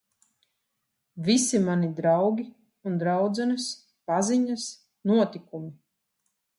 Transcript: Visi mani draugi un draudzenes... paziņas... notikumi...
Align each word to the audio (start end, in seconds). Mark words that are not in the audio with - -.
Visi 1.27 1.57
mani 1.65 1.91
draugi 1.99 2.47
un 2.89 2.99
draudzenes... 3.05 3.71
paziņas... 4.09 4.69
notikumi... 5.15 5.75